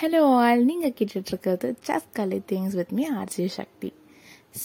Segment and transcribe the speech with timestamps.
[0.00, 3.92] Hello all நீங்கள் கேட்டுட்ருக்கிறது just Kalai things with me RG Sakthi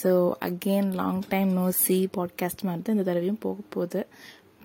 [0.04, 4.08] so again long time no see podcast மாதிரி தான் இந்த தடவையும் போக போகுது.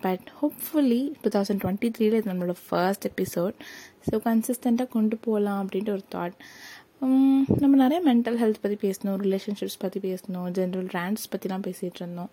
[0.01, 3.55] But hopefully two thousand twenty த்ரீல இது நம்மளோட ஃபர்ஸ்ட் எபிசோட்
[4.11, 6.33] ஸோ கன்சிஸ்டண்ட்டாக கொண்டு போகலாம் அப்படின்ட்டு ஒரு தாட்
[7.59, 12.31] நம்ம நிறைய மென்டல் ஹெல்த் பற்றி பேசணும் ரிலேஷன்ஷிப்ஸ் பற்றி பேசணும் ஜென்ரல் ரேண்ட்ஸ் பற்றிலாம் பேசிகிட்டு இருந்தோம்.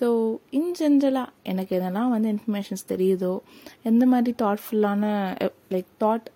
[0.00, 3.38] ஸோ இன் ஜென்ரலாக எனக்கு எதெல்லாம் வந்து இன்ஃபர்மேஷன்ஸ் தெரியுதோ
[3.82, 5.04] எந்த மாதிரி தாட்ஃபுல்லான
[5.70, 6.26] லைக் தாட்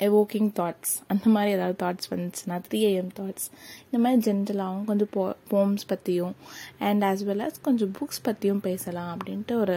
[0.00, 3.48] எவோக்கிங் தாட்ஸ் அந்த மாதிரி ஏதாவது தாட்ஸ் வந்துச்சுன்னா த்ரீ ஏஎம் தாட்ஸ்
[3.84, 6.34] இந்த மாதிரி ஜென்ரலாகவும் கொஞ்சம் போ போம்ஸ் பற்றியும்
[6.78, 9.76] அண்ட் ஆஸ் வெல் அஸ் கொஞ்சம் புக்ஸ் பற்றியும் பேசலாம் அப்படின்ட்டு ஒரு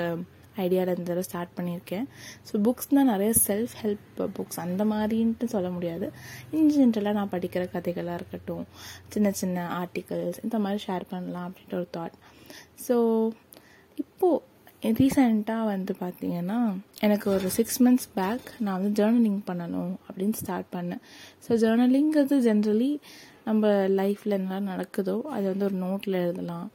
[0.58, 2.05] ஐடியாவில் இந்த தடவை ஸ்டார்ட் பண்ணியிருக்கேன்.
[2.48, 6.08] ஸோ புக்ஸ்னால் நிறைய செல்ஃப் ஹெல்ப் புக்ஸ் அந்த மாதிரின்ட்டு சொல்ல முடியாது.
[6.52, 8.66] இன் ஜென்ரலாக நான் படிக்கிற கதைகளாக இருக்கட்டும்
[9.09, 12.17] சின்ன சின்ன ஆர்டிகல்ஸ் இந்த மாதிரி ஷேர் பண்ணலாம் அப்படின்ட்டு ஒரு தாட்
[12.88, 12.98] ஸோ
[13.95, 14.42] இப்போது
[15.00, 16.58] ரீசெண்டாக வந்து பார்த்தீங்கன்னா
[17.05, 21.02] எனக்கு ஒரு சிக்ஸ் மந்த்ஸ் பேக் நான் வந்து ஜேர்னலிங் பண்ணணும் அப்படின்னு ஸ்டார்ட் பண்ணேன்.
[21.46, 22.92] ஸோ ஜேர்னலிங்கிறது ஜென்ரலி
[23.48, 26.67] நம்ம லைஃப்பில் என்ன நடக்குதோ அது வந்து ஒரு நோட்டில் எழுதலாம்.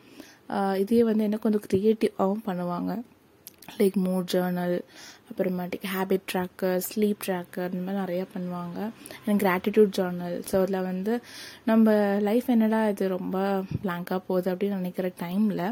[0.83, 2.93] இதே வந்து என்ன கொஞ்சம் க்ரியேட்டிவாகவும் பண்ணுவாங்க.
[3.79, 4.77] லைக் மூட் ஜேர்னல்
[5.31, 8.79] அப்புறமேட்டுக்கு ஹேபிட் ட்ராக்கர் ஸ்லீப் ட்ராக்கர் இந்த மாதிரி நிறையா பண்ணுவாங்க.
[9.25, 11.15] எனக்கு கிராட்டிடியூட் ஜேர்னல் ஸோ அதில் வந்து
[11.71, 11.97] நம்ம
[12.29, 13.39] லைஃப் என்னடா இது ரொம்ப
[13.83, 15.67] பிளாங்காக போகுது அப்படின்னு நினைக்கிற டைமில்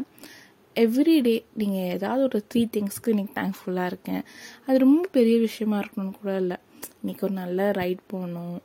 [0.83, 4.23] எவ்ரிடே நீங்கள் ஏதாவது ஒரு த்ரீ திங்ஸ்க்கு இன்றைக்கி தேங்க்ஃபுல்லாக இருக்கேன்.
[4.65, 6.57] அது ரொம்ப பெரிய விஷயமா இருக்கணும்னு கூட இல்லை.
[7.01, 8.57] இன்றைக்கி ஒரு நல்ல ரைட் போகணும்.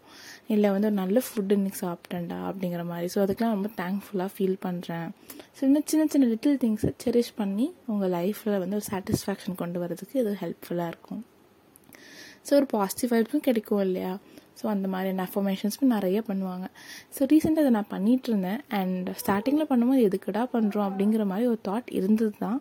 [0.54, 3.08] இல்லை வந்து ஒரு நல்ல ஃபுட்டு இன்றைக்கி சாப்பிட்டேன்டா அப்படிங்கிற மாதிரி.
[3.14, 5.08] ஸோ அதுக்கெலாம் ரொம்ப தேங்க்ஃபுல்லாக ஃபீல் பண்ணுறேன்
[5.56, 10.16] ஸோ இன்னும் சின்ன சின்ன லிட்டில் திங்ஸை செரிஷ் பண்ணி உங்கள் லைஃப்பில் வந்து ஒரு சாட்டிஸ்ஃபேக்ஷன் கொண்டு வரதுக்கு
[10.22, 11.22] இது ஹெல்ப்ஃபுல்லாக இருக்கும்.
[12.46, 14.12] ஸோ ஒரு பாசிட்டிவ் வைப்ஸும் கிடைக்கும் இல்லையா?
[14.60, 16.66] ஸோ அந்த மாதிரியான அஃபர்மேஷன்ஸும் நிறைய பண்ணுவாங்க.
[17.14, 21.90] ஸோ ரீசெண்டாக அதை நான் பண்ணிகிட்டு இருந்தேன் அண்ட் ஸ்டார்டிங்கில் பண்ணும்போது எதுக்குடா பண்ணுறோம் அப்படிங்கிற மாதிரி ஒரு தாட்
[22.00, 22.60] இருந்தது தான்.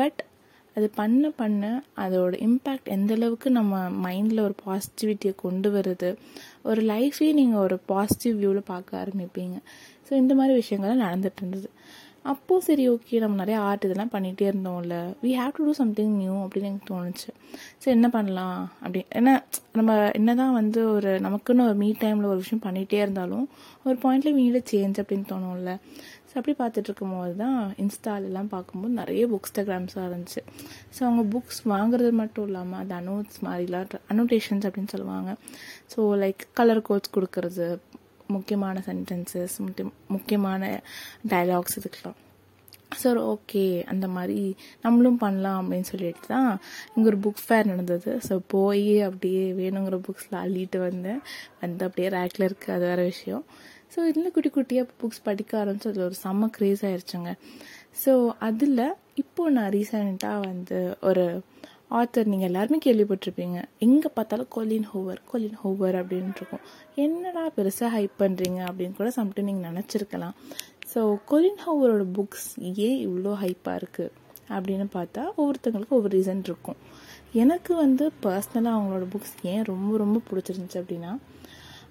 [0.00, 0.20] பட்
[0.76, 1.64] அது பண்ண பண்ண
[2.02, 6.10] அதோட இம்பேக்ட் எந்த அளவுக்கு நம்ம மைண்டில் ஒரு பாசிட்டிவிட்டியை கொண்டு வருது
[6.70, 9.56] ஒரு லைஃபே நீங்கள் ஒரு பாசிட்டிவ் வியூவில் பார்க்க ஆரம்பிப்பீங்க.
[10.06, 11.68] ஸோ இந்த மாதிரி விஷயங்கள்லாம் நடந்துட்டு இருந்தது.
[12.30, 14.96] அப்போது சரி ஓகே நம்ம நிறைய ஆர்ட் இதெல்லாம் பண்ணிகிட்டே இருந்தோம்ல.
[15.24, 17.28] We have to do something new அப்படின்னு எனக்கு தோணுச்சு.
[17.82, 18.60] சரி என்ன பண்ணலாம்?
[18.82, 19.32] அப்படி ஏன்னா
[19.78, 23.46] நம்ம என்ன தான் வந்து ஒரு நமக்குன்னு ஒரு மீ டைமில் ஒரு விஷயம் பண்ணிகிட்டே இருந்தாலும்
[23.86, 25.72] ஒரு பாயிண்ட்ல வீடு சேஞ்ச் அப்படின்னு தோணும்ல.
[26.28, 30.42] ஸோ அப்படி பார்த்துட்டு இருக்கும்போது தான் இன்ஸ்டாலெலாம் பார்க்கும்போது நிறைய புக்ஸ்டாகிராம்ஸாக இருந்துச்சு.
[30.96, 35.32] ஸோ அவங்க புக்ஸ் வாங்குறது மட்டும் இல்லாமல் அந்த அனோட்ஸ் மாதிரிலாம் அனோட்டேஷன்ஸ் அப்படின்னு சொல்லுவாங்க.
[35.94, 37.66] ஸோ லைக் கலர் கோட்ஸ் கொடுக்கறது
[38.32, 39.56] முக்கியமான சென்டென்சஸ்
[40.08, 40.62] முக்கியமான
[41.28, 42.18] டைலாக்ஸ் இதுக்கெலாம்
[43.00, 43.62] சார் ஓகே
[43.92, 44.40] அந்த மாதிரி
[44.82, 46.50] நம்மளும் பண்ணலாம் அப்படின்னு சொல்லிட்டு தான்
[46.94, 48.12] இங்கே ஒரு புக் ஃபேர் நடந்தது.
[48.28, 51.20] ஸோ போய் அப்படியே வேணுங்கிற புக்ஸ்லாம் அள்ளிட்டு வந்தேன்.
[51.62, 53.44] வந்து அப்படியே ரேக்கில் இருக்குது அது வேறு விஷயம்.
[53.94, 57.32] ஸோ இதில் குட்டி குட்டியாக புக்ஸ் படிக்க ஆரம்பிச்சு அதில் ஒரு செம்ம க்ரேஸ் ஆயிடுச்சுங்க
[58.02, 61.24] ஸோ அதில் இப்போது நான் ரீசெண்டாக வந்து ஒரு
[61.98, 63.58] ஆத்தர் நீங்கள் எல்லாருமே கேள்விப்பட்டிருப்பீங்க.
[63.86, 66.62] எங்கே பார்த்தாலும் கொலின் ஹோவர் கொலின் ஹோவர் அப்படின்ட்டு இருக்கும்.
[67.04, 70.36] என்னடா பெருசாக ஹைப் பண்ணுறீங்க அப்படின்னு கூட சம்டைம் நீங்கள் நினச்சிருக்கலாம்.
[70.92, 71.00] ஸோ
[71.30, 72.48] கொலின் ஹோவரோட புக்ஸ்
[72.86, 74.12] ஏன் இவ்வளோ ஹைப்பாக இருக்குது
[74.54, 76.78] அப்படின்னு பார்த்தா ஒவ்வொருத்தங்களுக்கும் ஒவ்வொரு ரீசன் இருக்கும்.
[77.42, 81.12] எனக்கு வந்து பர்சனலாக அவங்களோட புக்ஸ் ஏன் ரொம்ப ரொம்ப பிடிச்சிருந்துச்சு அப்படின்னா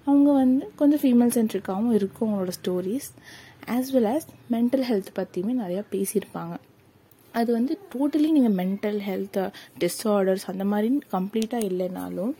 [0.08, 3.08] அவங்க வந்து கொஞ்சம் ஃபீமேல் சென்ட்ரிக்காகவும் இருக்கும் அவங்களோட stories
[3.74, 6.54] as well as mental health பற்றியுமே நிறையா பேசியிருப்பாங்க.
[7.34, 9.40] அது வந்து டோட்டலி நீங்கள் மென்டல் ஹெல்த்
[9.78, 12.32] டிஸார்டர்ஸ் அந்த மாதிரி கம்ப்ளீட்டாக இல்லைனாலும்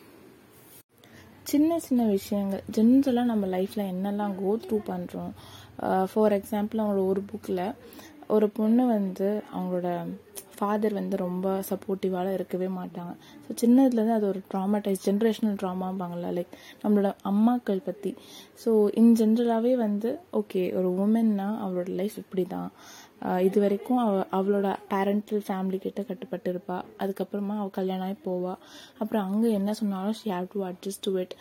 [1.47, 5.33] சின்ன சின்ன விஷயங்கள் ஜென்ரலாக நம்ம லைஃப்பில் என்னெல்லாம் கோ த்ரூ பண்ணுறோம்
[6.11, 7.65] ஃபார் எக்ஸாம்பிள் அவங்களோட ஒரு புக்கில்
[8.29, 9.89] ஒரு பொண்ணு வந்து அவங்களோட
[10.57, 13.13] ஃபாதர் வந்து ரொம்ப சப்போர்ட்டிவாக இருக்கவே மாட்டாங்க.
[13.45, 16.53] ஸோ சின்னதுலேருந்து அது ஒரு ட்ராமாடைஸ் ஜென்ரேஷனல் ட்ராமாம்பாங்கள லைக்
[16.83, 18.13] நம்மளோட அம்மாக்கள் பற்றி
[18.65, 22.71] ஸோ இன் ஜென்ரலாகவே வந்து ஓகே ஒரு உமன்னா அவளோட லைஃப் இப்படி தான்
[23.47, 28.55] இது வரைக்கும் அவ அவளோட பேரண்டல் ஃபேமிலி கிட்ட கட்டுப்பட்டு இருப்பா அதுக்கப்புறமா அவள் கல்யாணம் ஆகி போவா.
[29.03, 31.35] அப்புறம் அங்கே என்ன சொன்னாலும் she have to adjust to it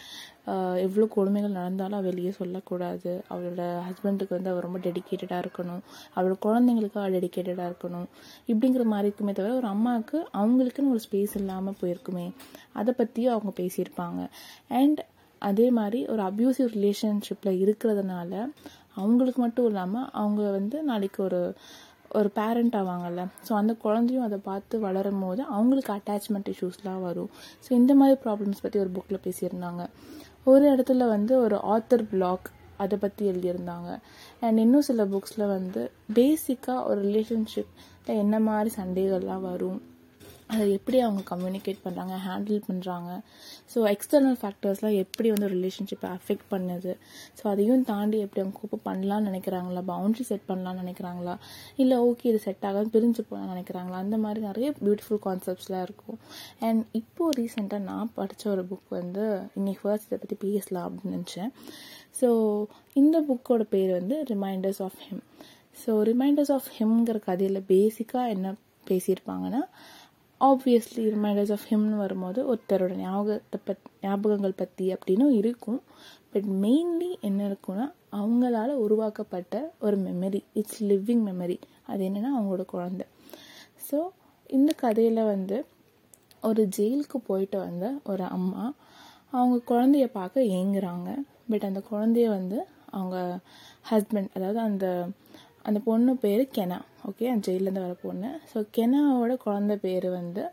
[0.85, 3.11] எவ்வளோ கொடுமைகள் நடந்தாலும் அவள் வெளியே சொல்லக்கூடாது.
[3.31, 5.81] அவளோட ஹஸ்பண்டுக்கு வந்து அவள் ரொம்ப டெடிக்கேட்டடாக இருக்கணும்.
[6.15, 8.07] அவளோட குழந்தைங்களுக்கு அவள் டெடிக்கேட்டடாக இருக்கணும்.
[8.51, 12.27] இப்படிங்கிற மாதிரி இருக்குமே தவிர ஒரு அம்மாவுக்கு அவங்களுக்குன்னு ஒரு ஸ்பேஸ் இல்லாமல் போயிருக்குமே
[12.81, 14.21] அதை பற்றியும் அவங்க பேசியிருப்பாங்க.
[14.81, 15.01] அண்ட்
[15.41, 18.33] அதே மாதிரி ஒரு அப்யூசிவ் ரிலேஷன்ஷிப்பில் இருக்கிறதுனால
[18.95, 21.55] அவங்களுக்கு மட்டும் இல்லாமல் அவங்க வந்து நாளைக்கு ஒரு
[22.13, 23.21] ஒரு பேரண்ட் ஆவாங்கல்ல.
[23.47, 27.29] ஸோ அந்த குழந்தையும் அதை பார்த்து வளரும் போது அவங்களுக்கு அட்டாச்மெண்ட் இஷ்யூஸ்லாம் வரும்.
[27.65, 29.85] ஸோ இந்த மாதிரி ப்ராப்ளம்ஸ் பற்றி ஒரு புக்கில் பேசியிருந்தாங்க.
[30.43, 33.89] ஒரு இடத்துல வந்து ஒரு ஆத்தர் பிளாக் அதை பற்றி எழுதியிருந்தாங்க.
[34.39, 39.81] அண்ட் இன்னும் சில புக்ஸில் வந்து பேசிக்காக ஒரு ரிலேஷன்ஷிப்பில் என்ன மாதிரி சண்டைகள்லாம் வரும்.
[40.53, 43.09] அதை எப்படி அவங்க கம்யூனிகேட் பண்ணுறாங்க ஹேண்டில் பண்ணுறாங்க
[43.73, 46.91] ஸோ எக்ஸ்டர்னல் ஃபேக்டர்ஸ்லாம் எப்படி வந்து ரிலேஷன்ஷிப்பை அஃபெக்ட் பண்ணுது.
[47.39, 49.83] ஸோ அதையும் தாண்டி எப்படி அவங்க கோப்பை பண்ணலாம்னு நினைக்கிறாங்களா?
[49.91, 51.35] பவுண்ட்ரி செட் பண்ணலாம்னு நினைக்கிறாங்களா?
[51.83, 53.99] இல்லை ஓகே இது செட் ஆகாது பிரிஞ்சு போகலாம்னு நினைக்கிறாங்களா?
[54.05, 56.19] அந்த மாதிரி நிறைய பியூட்டிஃபுல் கான்செப்ட்ஸ்லாம் இருக்கும்.
[56.67, 59.25] அண்ட் இப்போது ரீசெண்டாக நான் படித்த ஒரு புக் வந்து
[59.59, 61.51] இன்னைக்கு ஃபர்ஸ்ட் இதை பற்றி பேசலாம் அப்படின்னு நினச்சேன்.
[62.21, 62.29] ஸோ
[63.01, 65.23] இந்த புக்கோட பேர் வந்து reminders of him
[65.83, 68.47] so reminders of ஹிம்ங்கிற கதையில் பேசிக்காக என்ன
[68.89, 69.61] பேசியிருப்பாங்கன்னா
[70.49, 75.79] ஆப்வியஸ்லி ரிமைண்டர்ஸ் ஆஃப் ஹிம்னு வரும்போது ஒருத்தரோட ஞாபகத்தை பத் ஞாபகங்கள் பற்றி அப்படின்னு இருக்கும்.
[76.33, 77.85] பட் மெயின்லி என்ன இருக்குன்னா
[78.19, 81.57] அவங்களால உருவாக்கப்பட்ட ஒரு மெமரி இட்ஸ் லிவிங் மெமரி
[81.87, 83.05] அது என்னென்னா அவங்களோட குழந்தை.
[83.87, 83.97] ஸோ
[84.49, 85.57] இந்த கதையில் வந்து
[86.43, 88.63] ஒரு ஜெயிலுக்கு போயிட்டு வந்த ஒரு அம்மா
[89.31, 91.09] அவங்க குழந்தைய பார்க்க ஏங்குறாங்க.
[91.51, 92.57] பட் அந்த குழந்தைய வந்து
[92.89, 93.17] அவங்க
[93.91, 94.85] ஹஸ்பண்ட் அதாவது அந்த
[95.67, 96.79] அந்த பொண்ணு பேர் கெனா.
[97.09, 98.29] ஓகே அந்த ஜெயிலேருந்து வர பொண்ணு.
[98.51, 100.43] ஸோ கெனாவோட குழந்த பேர் வந்து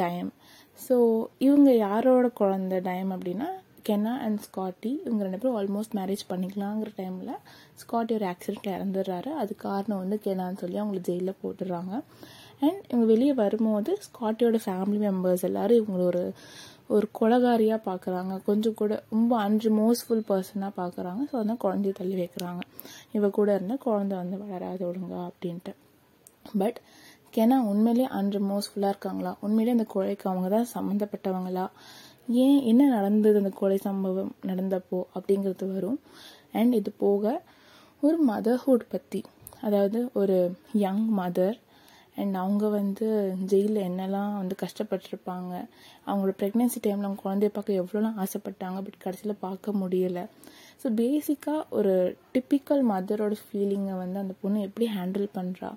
[0.00, 0.32] டயம்.
[0.78, 0.96] ஸோ
[1.38, 3.48] இவங்க யாரோட குழந்த டயம் அப்படின்னா
[3.88, 7.34] கெனா அண்ட் ஸ்காட்டி இவங்க ரெண்டு பேரும் ஆல்மோஸ்ட் மேரேஜ் பண்ணிக்கலாங்கிற டைமில்
[7.82, 9.30] ஸ்காட்டி ஒரு ஆக்சிடெண்ட்டில் இறந்துடுறாரு.
[9.42, 11.94] அது காரணம் வந்து கெனான்னு சொல்லி அவங்கள ஜெயிலில் போட்டுடுறாங்க.
[12.60, 16.22] அண்ட் இவங்க வெளியே வரும்போது ஸ்காட்டியோட ஃபேமிலி மெம்பர்ஸ் எல்லோரும் இவங்கள ஒரு
[16.90, 22.62] ஒரு கொலகாரியாக பார்க்குறாங்க கொஞ்சம் கூட ரொம்ப அன்ரிமோஸ்ஃபுல் பர்சனாக பார்க்குறாங்க ஸோ அதனால் குழந்தைய தள்ளி வைக்கிறாங்க.
[23.12, 25.72] இவ கூட இருந்தால் குழந்தை வந்து வளராது ஒழுங்கா அப்படின்ட்டு.
[26.58, 26.78] பட்
[27.34, 29.32] கெனா உண்மையிலே அன்ரிமோஸ்ஃபுல்லாக இருக்காங்களா?
[29.40, 31.66] உண்மையிலே அந்த கொலைக்கு அவங்க தான் சம்மந்தப்பட்டவங்களா?
[32.44, 35.98] ஏன் என்ன நடந்தது அந்த கொலை சம்பவம் நடந்தப்போ அப்படிங்கிறது வரும்.
[36.52, 37.24] அண்ட் இது போக
[38.02, 39.20] ஒரு மதர்ஹுட் பற்றி
[39.60, 40.36] அதாவது ஒரு
[40.84, 41.56] யங் மதர்
[42.16, 43.06] அண்ட் அவங்க வந்து
[43.50, 45.52] ஜெயிலில் என்னெல்லாம் வந்து கஷ்டப்பட்டிருப்பாங்க
[46.06, 50.24] அவங்களோட ப்ரெக்னென்சி டைமில் அவங்க குழந்தைய பார்க்க எவ்வளோலாம் ஆசைப்பட்டாங்க பட் கடைசியில் பார்க்க முடியலை.
[50.82, 51.92] ஸோ பேசிக்காக ஒரு
[52.34, 55.68] டிப்பிக்கல் மதரோட ஃபீலிங்கை வந்து அந்த பொண்ணு எப்படி ஹேண்டில் பண்ணுறா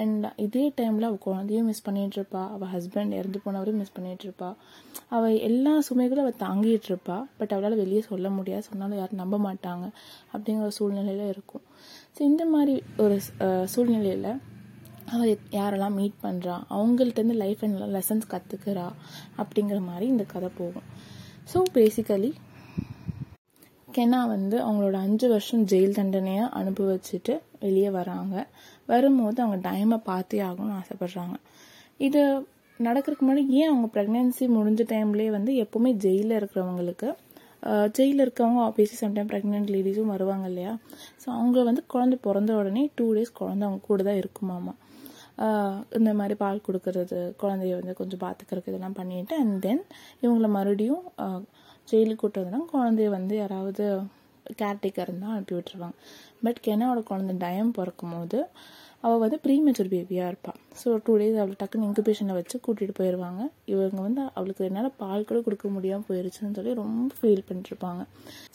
[0.00, 4.50] அண்ட் இதே டைமில் அவள் குழந்தையும் மிஸ் பண்ணிகிட்ருப்பா அவள் ஹஸ்பண்ட் இறந்து போனவரையும் மிஸ் பண்ணிகிட்ருப்பா
[5.16, 9.86] அவள் எல்லா சுமைகளும் அவள் தாங்கிட்டு இருப்பா பட் அவளால் வெளியே சொல்ல முடியாது சொன்னாலும் யாரும் நம்ப மாட்டாங்க
[10.32, 11.64] அப்படிங்கிற ஒரு சூழ்நிலையில் இருக்கும்.
[12.14, 12.74] ஸோ இந்த மாதிரி
[13.04, 13.18] ஒரு
[13.74, 14.32] சூழ்நிலையில்
[15.14, 18.86] அவள் யாரெல்லாம் மீட் பண்ணுறா அவங்கள்ட்டேருந்து லைஃப் அண்ட் லெசன்ஸ் கற்றுக்கிறா
[19.40, 20.86] அப்படிங்கிற மாதிரி இந்த கதை போகும்.
[21.52, 22.30] ஸோ பேசிக்கலி
[23.96, 27.34] கெனா வந்து அவங்களோட அஞ்சு வருஷம் ஜெயில் தண்டனையை அனுபவிச்சுட்டு
[27.64, 28.34] வெளியே வராங்க.
[28.88, 31.34] வரும்போது அவங்க டைமை பார்த்தே ஆகணும்னு ஆசைப்படுறாங்க.
[32.00, 32.20] இது
[32.80, 37.08] நடக்கிறதுக்கு முன்னாடி ஏன் அவங்க ப்ரெக்னென்சி முடிஞ்ச டைம்லேயே வந்து எப்போவுமே ஜெயிலில் இருக்கிறவங்களுக்கு
[37.96, 40.72] ஜெயிலில் இருக்கவங்க ஆப்வியஸ்லி சம்டைம் ப்ரெக்னென்ட் லேடிஸும் வருவாங்க இல்லையா?
[41.22, 44.72] ஸோ அவங்க வந்து குழந்தை பிறந்த உடனே டூ டேஸ் குழந்தை அவங்க கூட தான் இருக்குமாமா?
[45.98, 49.82] இந்த மாதிரி பால் கொடுக்கறது குழந்தைய வந்து கொஞ்சம் பார்த்துக்கிறதுக்கு இதெல்லாம் பண்ணிட்டு அண்ட் தென்
[50.22, 51.04] இவங்கள மறுபடியும்
[51.88, 53.84] ஜெயிலுக்கு கூட்டு வந்தோன்னா குழந்தைய வந்து யாராவது
[54.60, 55.96] கேர்டேக்கர் இருந்தால் அனுப்பி விட்டுருவாங்க.
[56.44, 58.38] பட் கெனாவோட குழந்தை டயம் பிறக்கும் போது
[59.04, 63.42] அவள் வந்து ப்ரீமெச்சூர் பேபியாக இருப்பாள் ஸோ டூ டேஸ் அவளை டக்குன்னு இன்குபேஷனில் வச்சு கூட்டிகிட்டு போயிடுவாங்க
[63.72, 68.02] இவங்க வந்து அவளுக்கு என்னால் பால் கூட கொடுக்க முடியாமல் போயிருச்சுன்னு சொல்லி ரொம்ப ஃபீல் பண்ணிருப்பாங்க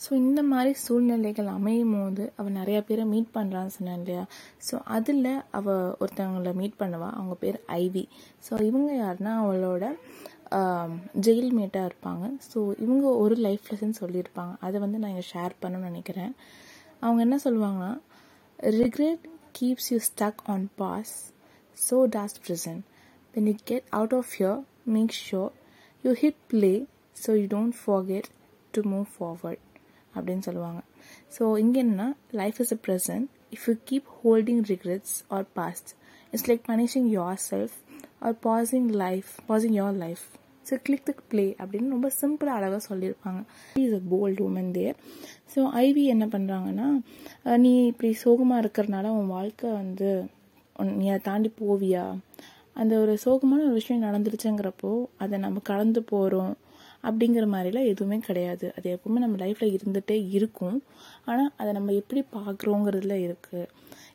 [0.04, 4.24] ஸோ இந்த மாதிரி சூழ்நிலைகள் அமையும் போது அவள் நிறையா பேரை மீட் பண்ணுறான்னு சொன்னேன் இல்லையா?
[4.66, 5.28] ஸோ அதில்
[5.58, 7.08] அவள் ஒருத்தவங்களை மீட் பண்ணுவா.
[7.18, 8.04] அவங்க பேர் ஐவி.
[8.46, 9.84] ஸோ இவங்க யாருன்னா அவளோட
[11.26, 12.24] ஜெயில் மேட்டாக இருப்பாங்க.
[12.50, 14.52] ஸோ இவங்க ஒரு லைஃப் லெசன் சொல்லியிருப்பாங்க.
[14.66, 16.32] அதை வந்து நான் இங்கே ஷேர் பண்ணணும்னு நினைக்கிறேன்.
[17.04, 17.92] அவங்க என்ன சொல்லுவாங்கன்னா
[18.80, 19.24] regret
[19.55, 21.15] keeps you stuck on past,
[21.77, 22.77] so does prison.
[23.33, 24.57] When you get out of here,
[24.87, 25.49] make sure
[26.03, 26.77] you hit play
[27.15, 28.27] so you don't forget
[28.73, 29.59] to move forward.
[30.13, 30.79] அப்படின்னு சொல்லுவாங்க
[31.35, 32.05] ஸோ இங்கே என்ன
[32.39, 35.89] life is a present if you keep holding regrets or past
[36.33, 37.07] it's like punishing
[37.45, 37.75] yourself
[38.27, 40.25] or passing life passing your life
[40.68, 43.40] So click the play அப்படின்னு ரொம்ப சிம்பிளாக அழகாக சொல்லியிருப்பாங்க.
[43.82, 44.96] Is a bold woman there
[45.54, 46.88] so Ivy என்ன பண்ணுறாங்கன்னா
[47.64, 50.10] நீ இப்படி சோகமாக இருக்கிறனால உன் வாழ்க்கை வந்து
[51.00, 52.04] நீ அதை தாண்டி போவியா?
[52.80, 54.90] அந்த ஒரு சோகமான ஒரு விஷயம் நடந்துருச்சுங்கிறப்போ
[55.24, 56.54] அதை நம்ம கலந்து போகிறோம்
[57.08, 58.66] அப்படிங்கிற மாதிரிலாம் எதுவுமே கிடையாது.
[58.76, 60.78] அது எப்பவுமே நம்ம லைஃப்பில் இருந்துகிட்டே இருக்கும்.
[61.28, 63.64] ஆனால் அதை நம்ம எப்படி பார்க்குறோங்கிறதுல இருக்குது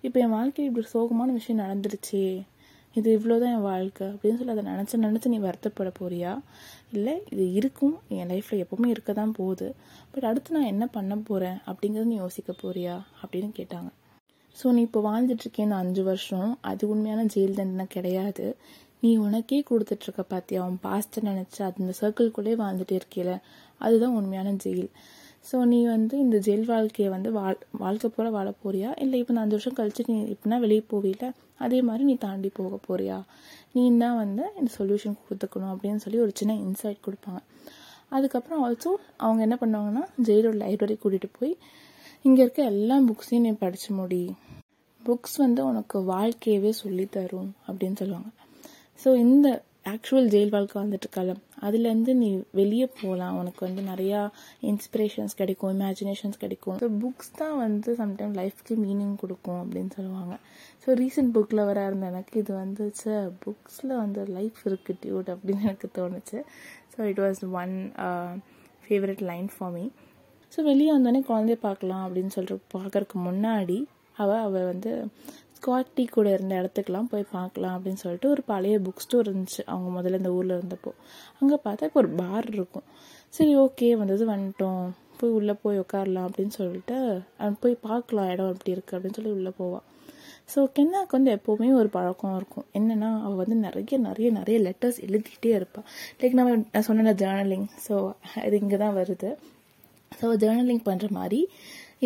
[0.05, 2.21] இப்போ என் வாழ்க்கையில் இப்படி சோகமான விஷயம் நடந்துருச்சு
[2.95, 6.31] இது இவ்வளோதான் என் வாழ்க்கை அப்படின்னு சொல்லி அதை நினச்சி நினச்சி நீ வருத்தப்பட போறியா?
[6.95, 7.95] இல்லை இது இருக்கும்.
[8.17, 9.67] என் லைஃப்பில் எப்போவுமே இருக்க தான் போகுது.
[10.13, 12.95] பட் அடுத்து நான் என்ன பண்ண போகிறேன் அப்படிங்கிறத நீ யோசிக்க போறியா?
[13.21, 13.89] அப்படின்னு கேட்டாங்க.
[14.55, 18.45] ஸோ நீ இப்போ வாழ்ந்துட்டுருக்கேன் இந்த அஞ்சு வருஷம் அது உண்மையான ஜெயில் தண்டனை கிடையாது.
[19.03, 23.29] நீ உனக்கே கொடுத்துட்ருக்க பார்த்தியா அவன் பாஸ்ட்டை நினச்சி அந்த சர்க்கிள்குள்ளே வாழ்ந்துட்டு இருக்கில
[23.81, 24.89] அதுதான் உண்மையான ஜெயில்.
[25.49, 28.89] ஸோ நீ வந்து இந்த ஜெயில் வாழ்க்கையை வந்து வாழ் வாழ்க்கை போல் வாழ போறியா?
[29.03, 31.29] இல்லை இப்போ இந்த அஞ்சு வருஷம் கழிச்சு நீ இப்படின்னா வெளியே போவில
[31.65, 33.17] அதே மாதிரி நீ தாண்டி போக போறியா?
[33.75, 37.41] நீ தான் வந்து இந்த சொல்யூஷன் கொடுத்துக்கணும் அப்படின்னு சொல்லி ஒரு சின்ன இன்சைட் கொடுப்பாங்க.
[38.17, 38.91] அதுக்கப்புறம் ஆல்சோ
[39.25, 41.53] அவங்க என்ன பண்ணுவாங்கன்னா ஜெயிலோட லைப்ரரி கூட்டிகிட்டு போய்
[42.25, 44.23] இங்கே இருக்க எல்லா புக்ஸையும் நீ படித்து முடி.
[45.01, 48.29] புக்ஸ் வந்து உனக்கு வாழ்க்கையவே சொல்லி தரும் அப்படின்னு சொல்லுவாங்க.
[48.99, 49.47] ஸோ இந்த
[49.85, 51.31] ஆக்சுவல் ஜெயில் வாழ்க்கை வந்துட்டுருக்கல
[51.65, 52.27] அதுலேருந்து நீ
[52.59, 54.19] வெளியே போகலாம் உனக்கு வந்து நிறையா
[54.71, 56.77] இன்ஸ்பிரேஷன்ஸ் கிடைக்கும் இமேஜினேஷன்ஸ் கிடைக்கும்.
[56.83, 60.35] ஸோ புக்ஸ் தான் வந்து சம்டைம் லைஃப்க்கு மீனிங் கொடுக்கும் அப்படின்னு சொல்லுவாங்க.
[60.83, 63.13] ஸோ ரீசெண்ட் புக்கில் வர இருந்த எனக்கு இது வந்துச்சு
[63.45, 66.39] புக்ஸில் வந்து லைஃப் இருக்கு டியூட் அப்படின்னு எனக்கு தோணுச்சு.
[66.93, 67.75] So it was one
[68.85, 69.85] favourite line for me
[70.53, 73.79] so வெளியே வந்தோடனே குழந்தைய பார்க்கலாம் அப்படின்னு சொல்லிட்டு பார்க்குறக்கு முன்னாடி
[74.17, 74.91] அவள் அவள் வந்து
[75.61, 79.61] ஸ்காட்டி கூட இருந்த இடத்துக்குலாம் போய் பார்க்கலாம் அப்படின்னு சொல்லிட்டு ஒரு பழைய புக் ஸ்டோர் இருந்துச்சு.
[79.73, 80.91] அவங்க முதல்ல இந்த ஊரில் இருந்தப்போ.
[81.39, 82.85] அங்கே பார்த்தா இப்போ ஒரு பார் இருக்கும்.
[83.29, 84.85] சரி ஓகே வந்தது வந்துட்டோம்.
[85.19, 86.97] போய் உள்ளே போய் உட்காரலாம் அப்படின்னு சொல்லிட்டு
[87.41, 89.85] அவன் போய் பார்க்கலாம் இடம் எப்படி இருக்குது அப்படின்னு சொல்லி உள்ளே போவாள்
[90.53, 92.65] ஸோ கென்னாக்கு வந்து எப்போவுமே ஒரு பழக்கம் இருக்கும்.
[92.77, 95.85] என்னென்னா அவள் வந்து நிறைய நிறைய நிறைய லெட்டர்ஸ் எழுதிட்டே இருப்பாள்
[96.21, 97.95] லைக் நம்ம நான் சொன்ன ஜேர்னலிங் ஸோ
[98.45, 99.29] அது இங்கே தான் வருது.
[100.11, 101.39] ஸோ ஜேர்னலிங் பண்ணுற மாதிரி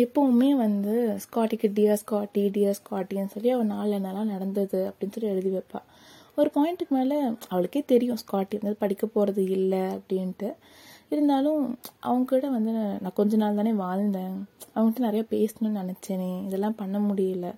[0.02, 4.80] எப்போவுமே வந்து ஸ்காட்டிக்கு டியர் ஸ்காட்டி டியர் ஸ்காட்டின்னு சொல்லி அவள் நாளில் என்னெல்லாம் நடந்தது?
[4.88, 5.86] அப்படின்னு சொல்லி எழுதி வைப்பாள்
[6.34, 10.48] ஒரு பாயிண்ட்டுக்கு மேலே அவளுக்கே தெரியும் ஸ்காட்டி வந்து படிக்க போகிறது இல்லை அப்படின்ட்டு.
[11.08, 11.62] இருந்தாலும்
[12.06, 14.36] அவங்ககிட்ட வந்து நான் கொஞ்ச நாள் தானே வாழ்ந்தேன்.
[14.74, 17.48] அவங்ககிட்ட நிறைய பேசணும்னு நினச்சேனே இதெல்லாம் பண்ண முடியல.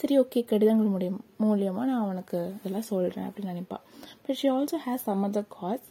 [0.00, 3.84] சரி ஓகே கடிதங்கள் முடியும் மூலியமாக நான் அவனுக்கு இதெல்லாம் சொல்கிறேன் அப்படின்னு நினைப்பாள்
[4.24, 5.86] but she also has some other cause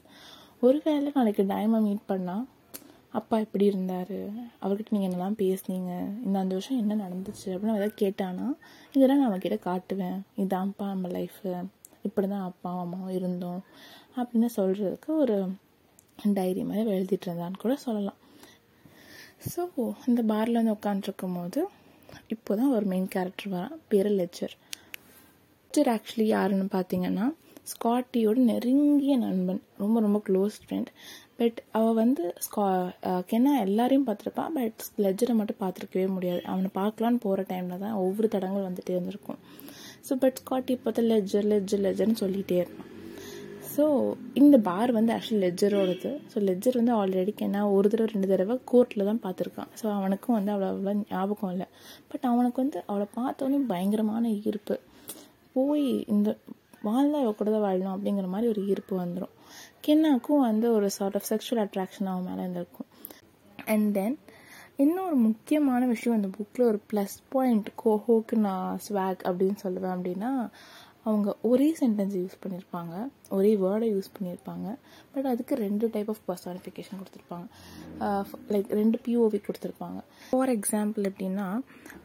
[0.62, 2.44] ஒருவேளை நாளைக்கு டைமை மீட் பண்ணால்
[3.20, 4.18] அப்பா எப்படி இருந்தார்?
[4.64, 5.92] அவர்கிட்ட நீங்கள் என்னெல்லாம் பேசுனீங்க?
[6.26, 7.48] இந்த அஞ்சு வருஷம் என்ன நடந்துச்சு?
[7.54, 8.48] அப்படின்னு ஏதாவது கேட்டானா
[8.96, 10.18] இதெல்லாம் நான் அவன்கிட்ட காட்டுவேன்.
[10.44, 11.50] இதான்ப்பா நம்ம லைஃபு
[12.08, 13.62] இப்படி தான் அப்பா அம்மாவும் இருந்தோம்.
[14.20, 15.38] அப்படின்னு சொல்கிறதுக்கு ஒரு
[16.38, 18.20] டைரி மாதிரி எழுதிட்டு இருந்தான்னு கூட சொல்லலாம்.
[19.52, 19.62] ஸோ
[20.10, 21.62] இந்த பாரில் வந்து உட்காந்துருக்கும் போது
[22.34, 24.54] இப்போ தான் ஒரு மெயின் கேரக்டர் வரான் பேர் லெச்சர்
[25.64, 27.26] லெச்சர் ஆக்சுவலி யாருன்னு பார்த்தீங்கன்னா
[27.72, 29.62] ஸ்காட்டியோட நெருங்கிய நண்பன்.
[29.84, 30.90] ரொம்ப ரொம்ப க்ளோஸ் ஃப்ரெண்ட்
[31.40, 32.66] பட் அவள் வந்து ஸ்கா
[33.32, 36.42] கென்னா எல்லாரையும் பார்த்துருப்பான் பட் லெஜரை மட்டும் பார்த்துருக்கவே முடியாது.
[36.52, 39.40] அவனை பார்க்கலான்னு போகிற டைமில் தான் ஒவ்வொரு தடங்கள் வந்துட்டே இருந்திருக்கும்.
[40.08, 42.92] ஸோ பட் ஸ்காட்டி பார்த்தா லெஜர் லெஜர் லெஜர்னு சொல்லிகிட்டே இருப்பான்
[43.74, 43.86] ஸோ
[44.40, 49.08] இந்த பார் வந்து ஆக்சுவலி லெஜரோடது ஸோ லெஜர் வந்து ஆல்ரெடி கென்னா ஒரு தடவை ரெண்டு தடவை கோர்ட்டில்
[49.10, 49.72] தான் பார்த்துருக்கான்.
[49.80, 51.68] ஸோ அவனுக்கும் வந்து அவ்வளோ அவ்வளோ ஞாபகம் இல்லை.
[52.12, 54.78] பட் அவனுக்கு வந்து அவளை பார்த்தோன்னே பயங்கரமான ஈர்ப்பு.
[55.56, 56.30] போய் இந்த
[56.88, 59.35] வாழ்ந்தா கூட தான் வாழணும் அப்படிங்கிற மாதிரி ஒரு ஈர்ப்பு வந்துடும்
[59.88, 62.90] கென்னாக்கும் வந்து ஒரு சார்ட் ஆஃப் செக்ஷுவல் அட்ராக்ஷன் அவன் மேலே இருந்திருக்கும்.
[63.66, 64.18] அண்ட் தென்
[64.84, 70.32] இன்னொரு முக்கியமான விஷயம் அந்த புக்கில் ஒரு ப்ளஸ் பாயிண்ட் கோஹோக்கு நான் ஸ்வாக் அப்படின்னு சொல்லுவேன் அப்படின்னா
[71.10, 72.94] அவங்க ஒரே சென்டென்ஸ் யூஸ் பண்ணியிருப்பாங்க
[73.30, 74.68] ஒரே வேர்டை யூஸ் பண்ணியிருப்பாங்க
[75.14, 77.48] பட் அதுக்கு ரெண்டு டைப் ஆஃப் பர்சானிஃபிகேஷன் கொடுத்துருப்பாங்க.
[78.50, 80.00] லைக் ரெண்டு பிஓவி கொடுத்துருப்பாங்க.
[80.30, 81.48] ஃபார் எக்ஸாம்பிள் எப்படின்னா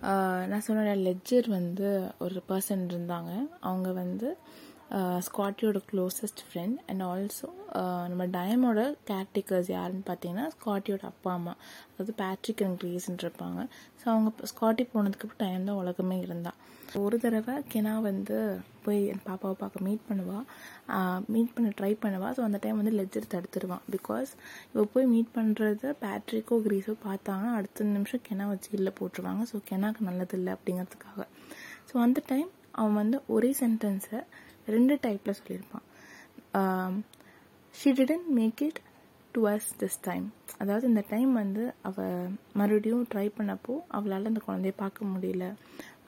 [0.03, 3.33] uh, நான் சொன்ன லெஜர் வந்து ஒரு பர்சன் இருந்தாங்க.
[3.61, 4.37] அவங்க வந்து
[5.27, 7.49] ஸ்காட்டியோட க்ளோசஸ்ட் ஃப்ரெண்ட் அண்ட் ஆல்சோ
[8.11, 8.81] நம்ம டயமோட
[9.11, 11.55] கேர்டேக்கர்ஸ் யாருன்னு பார்த்தீங்கன்னா ஸ்காட்டியோட அப்பா அம்மா.
[11.91, 13.61] அதாவது பேட்ரிக் அண்ட் கிரேஸ்ன்னு இருப்பாங்க.
[14.01, 16.53] ஸோ அவங்க ஸ்காட்டி போனதுக்கப்புறம் டைம் தான் உலகமே இருந்தா
[17.03, 18.37] ஒரு தடவை கெனா வந்து
[18.85, 20.47] போய் என் பாப்பாவை பார்க்க மீட் பண்ணுவாள்
[21.33, 22.29] மீட் uh, பண்ண ட்ரை பண்ணுவா.
[22.37, 23.85] ஸோ அந்த டைம் வந்து லெஜர் தடுத்துருவான்.
[23.97, 24.31] பிகாஸ்
[24.73, 29.45] இவ போய் மீட் பண்ணுறது பேட்ரிக்கோ கிரீஸோ பார்த்தாங்கன்னா அடுத்த நிமிஷம் கெனா வச்சு இல்லை போட்டுருவாங்க.
[29.53, 31.27] ஸோ கெனாக்கு நல்லதில்லை அப்படிங்கிறதுக்காக.
[31.91, 34.21] ஸோ அந்த டைம் அவன் வந்து ஒரே சென்டென்ஸை
[34.77, 35.87] ரெண்டு டைப்பில் சொல்லியிருப்பான்.
[37.75, 38.81] She didn't make it
[39.35, 40.27] to us this time
[40.63, 45.45] அதாவது இந்த டைம் வந்து அவள் மறுபடியும் ட்ரை பண்ணப்போ அவளால் அந்த குழந்தைய பார்க்க முடியல.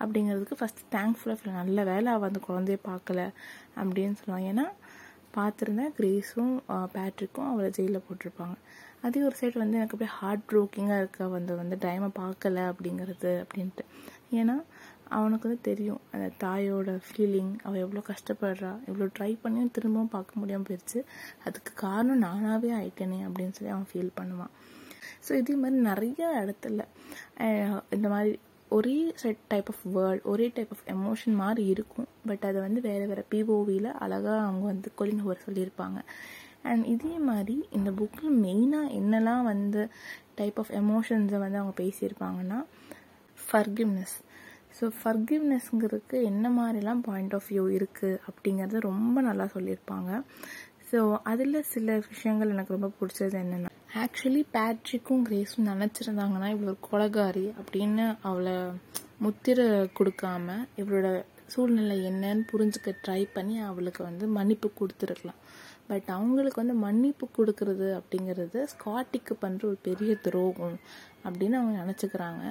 [0.02, 3.21] அப்படிங்கிறதுக்கு ஃபஸ்ட்டு தேங்க்ஃபுல்லாக ஃபீல் நல்ல வேலை அவள் அந்த குழந்தைய பார்க்கல
[3.81, 4.49] அப்படின்னு சொல்லுவாங்க.
[4.52, 4.66] ஏன்னா
[5.37, 6.54] பார்த்துருந்தேன் கிரேஸும்
[6.95, 8.57] பேட்ரிக்கும் அவளை ஜெயிலில் போட்டிருப்பாங்க.
[9.06, 11.28] அதே ஒரு சைடு வந்து எனக்கு அப்படியே ஹார்ட் ப்ரோக்கிங்காக இருக்க.
[11.37, 13.85] வந்து வந்து டைமை பார்க்கல அப்படிங்கிறது அப்படின்ட்டு.
[14.40, 14.56] ஏன்னா
[15.16, 16.02] அவனுக்கு வந்து தெரியும்.
[16.14, 21.00] அந்த தாயோட ஃபீலிங் அவள் எவ்வளோ கஷ்டப்படுறா எவ்வளோ ட்ரை பண்ணியும் திரும்பவும் பார்க்க முடியாமல் போயிடுச்சு
[21.49, 24.52] அதுக்கு காரணம் நானாகவே ஆயிட்டேனே அப்படின்னு சொல்லி அவன் ஃபீல் பண்ணுவான்.
[25.26, 26.85] ஸோ இதே மாதிரி நிறைய இடத்துல
[27.97, 28.32] இந்த மாதிரி
[28.76, 32.09] ஒரே செட் டைப் ஆஃப் வேர்ல்ட் ஒரே டைப் ஆஃப் எமோஷன் மாதிரி இருக்கும்.
[32.28, 35.99] பட் அதை வந்து வேறு வேறு பிஓவியில் அழகாக அவங்க வந்து கொலின் ஹோர் சொல்லியிருப்பாங்க.
[36.64, 39.83] அண்ட் இதே மாதிரி இந்த புக்கில் மெயினாக என்னெல்லாம் வந்து
[40.35, 42.59] டைப் ஆஃப் எமோஷன்ஸை வந்து அவங்க பேசியிருப்பாங்கன்னா
[43.38, 44.16] ஃபர்கிவ்னஸ்
[44.78, 50.11] ஸோ ஃபர்கிவ்னஸ்ங்கிறதுக்கு என்ன மாதிரிலாம் பாயிண்ட் ஆஃப் வியூ இருக்குது அப்படிங்கிறத ரொம்ப நல்லா சொல்லியிருப்பாங்க.
[50.90, 53.71] ஸோ அதில் சில விஷயங்கள் எனக்கு ரொம்ப பிடிச்சது என்னென்னா
[54.02, 58.57] ஆக்சுவலி பேட்ரிக்கும் கிரேஸும் நினச்சிருந்தாங்கன்னா இவ்வளோ கொலகாரி அப்படின்னு அவளை
[59.19, 59.66] முத்திரை
[59.99, 61.09] கொடுக்காம இவளோட
[61.52, 65.40] சூழ்நிலை என்னன்னு புரிஞ்சுக்க ட்ரை பண்ணி அவளுக்கு வந்து மன்னிப்பு கொடுத்துருக்கலாம்.
[65.90, 70.76] பட் அவங்களுக்கு வந்து மன்னிப்பு கொடுக்கறது அப்படிங்கிறது ஸ்காட்டிக்கு பண்ணுற ஒரு பெரிய துரோகம்
[71.25, 72.44] அப்படின்னு அவங்க நினச்சிக்கிறாங்க.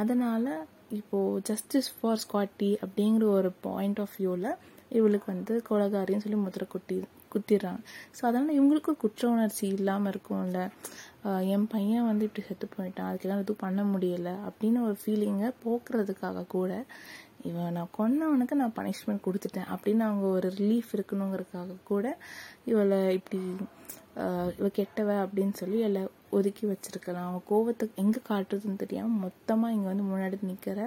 [0.00, 0.52] அதனால்
[1.00, 4.50] இப்போது ஜஸ்டிஸ் ஃபார் ஸ்காட்டி அப்படிங்கிற ஒரு பாயிண்ட் ஆஃப் வியூவில்
[4.98, 6.96] இவளுக்கு வந்து கொலகாரின்னு சொல்லி முத்திரை குட்டி
[7.34, 7.80] குத்திடுறாங்க.
[8.16, 10.58] ஸோ அதனால் இவங்களுக்கும் குற்ற உணர்ச்சி இல்லாமல் இருக்கும்ல.
[11.54, 16.72] என் பையன் வந்து இப்படி செத்து போயிட்டான் அதுக்கெல்லாம் எதுவும் பண்ண முடியல அப்படின்னு ஒரு ஃபீலிங்கை போக்குறதுக்காக கூட
[17.48, 22.04] இவன் நான் கொன்னவனுக்கு நான் பனிஷ்மெண்ட் கொடுத்துட்டேன் அப்படின்னு அவங்க ஒரு ரிலீஃப் இருக்கணுங்கிறதுக்காக கூட
[22.70, 23.40] இவளை இப்படி
[24.58, 26.02] இவ கெட்டவ அப்படின்னு சொல்லி எல்லை
[26.36, 27.26] ஒதுக்கி வச்சிருக்கலாம்.
[27.30, 30.86] அவன் கோவத்தை எங்கே காட்டுறதுன்னு தெரியாமல் மொத்தமாக இங்கே வந்து முன்னாடி நிற்கிற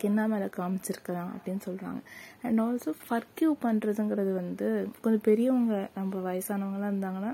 [0.00, 2.00] கென்னா மேலே காமிச்சிருக்கலாம் அப்படின்னு சொல்கிறாங்க
[2.46, 4.68] அண்ட் ஆல்சோ ஃபர்கியூ பண்ணுறதுங்கிறது வந்து
[5.04, 7.32] கொஞ்சம் பெரியவங்க நம்ம வயசானவங்களாம் இருந்தாங்கன்னா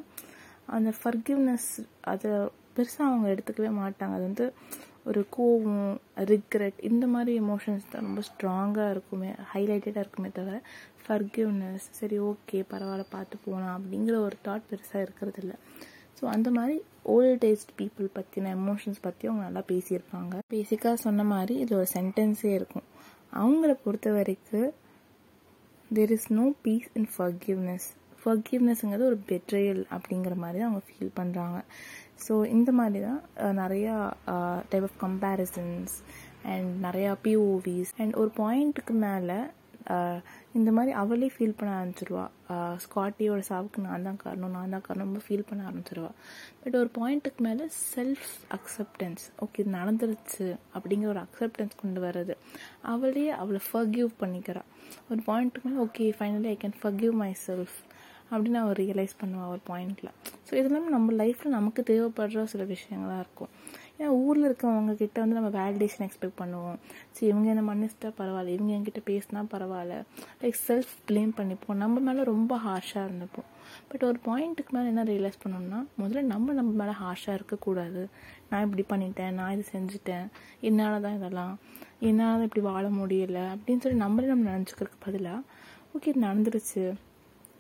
[0.77, 1.71] அந்த ஃபர்கிவ்னஸ்
[2.13, 2.31] அதை
[2.77, 4.15] பெருசாக அவங்க எடுத்துக்கவே மாட்டாங்க.
[4.19, 4.47] அது வந்து
[5.09, 5.91] ஒரு கோவம்
[6.31, 10.57] ரிக்ரெட் இந்த மாதிரி எமோஷன்ஸ் தான் ரொம்ப ஸ்ட்ராங்காக இருக்குமே ஹைலைட்டடாக இருக்குமே தவிர
[11.05, 15.57] ஃபர்கிவ்னஸ் சரி ஓகே பரவாயில்ல பார்த்து போகலாம் அப்படிங்கிற ஒரு தாட் பெருசாக இருக்கிறது இல்லை.
[16.19, 16.77] ஸோ அந்த மாதிரி
[17.15, 20.35] ஓல்ட் ஏஜ் பீப்புள் பற்றின எமோஷன்ஸ் பற்றி அவங்க நல்லா பேசியிருப்பாங்க.
[20.55, 22.87] பேசிக்காக சொன்ன மாதிரி இது ஒரு சென்டென்ஸே இருக்கும்.
[23.33, 24.69] அவங்கள பொறுத்த வரைக்கும்
[25.91, 27.89] there is no peace in forgiveness
[28.27, 31.59] ஃபர்கிவ்னஸ்ங்கிறது ஒரு பெட்ரேயல் அப்படிங்கிற மாதிரி தான் அவங்க ஃபீல் பண்ணுறாங்க
[32.27, 33.21] ஸோ இந்த மாதிரி தான்
[33.63, 33.95] நிறையா
[34.71, 35.95] டைப் ஆஃப் கம்பேரிசன்ஸ்
[36.53, 39.39] அண்ட் நிறையா பிஓவிஸ் அண்ட் ஒரு பாயிண்ட்டுக்கு மேலே
[40.59, 42.23] இந்த மாதிரி அவளே ஃபீல் பண்ண ஆரம்பிச்சிருவா.
[42.85, 46.11] ஸ்காட்டியோட சாவுக்கு நான் தான் காரணம் நான் தான் காரணம் ரொம்ப ஃபீல் பண்ண ஆரம்பிச்சிருவா.
[46.63, 52.35] பட் ஒரு பாயிண்ட்டுக்கு மேலே செல்ஃப் அக்செப்டன்ஸ் ஓகே இது நடந்துருச்சு அப்படிங்கிற ஒரு அக்செப்டன்ஸ் கொண்டு வர்றது.
[52.93, 54.63] அவளே அவளை ஃபர்கியூவ் பண்ணிக்கிறா.
[55.11, 57.17] ஒரு பாயிண்ட்டுக்கு மேலே okay finally I can forgive
[57.47, 57.77] myself
[58.31, 60.13] அப்படின்னு அவர் ரியலைஸ் பண்ணுவாள் ஒரு பாயிண்டில்
[60.47, 63.51] ஸோ இதெல்லாம் நம்ம லைஃப்பில் நமக்கு தேவைப்படுற சில விஷயங்களாக இருக்கும்.
[63.99, 66.79] ஏன்னா ஊரில் இருக்கவங்க கிட்ட வந்து நம்ம வேலிடேஷன் எக்ஸ்பெக்ட் பண்ணுவோம்.
[67.13, 68.55] சரி இவங்க என்ன மன்னிச்சிட்டா பரவாயில்ல.
[68.57, 69.95] இவங்க என்கிட்ட பேசினா பரவாயில்ல.
[70.43, 71.79] லைக் செல்ஃப் ப்ளேம் பண்ணிப்போம்.
[71.83, 73.49] நம்ம மேலே ரொம்ப ஹார்ஷாக இருந்துப்போம்.
[73.91, 78.03] பட் ஒரு பாயிண்ட்டுக்கு மேலே என்ன ரியலைஸ் பண்ணோம்னா முதல்ல நம்ம நம்ம மேலே ஹார்ஷாக இருக்கக்கூடாது.
[78.51, 80.27] நான் இப்படி பண்ணிட்டேன் நான் இது செஞ்சுட்டேன்.
[80.61, 81.55] என்னால் தான் இதெல்லாம்.
[82.01, 83.45] என்னால் தான் இப்படி வாழ முடியலை.
[83.55, 85.43] அப்படின்னு சொல்லி நம்மளே நம்ம நினச்சிக்கிறதுக்கு பதிலாக
[85.95, 86.85] ஓகே இது நடந்துருச்சு.